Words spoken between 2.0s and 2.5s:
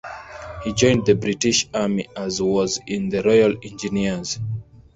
as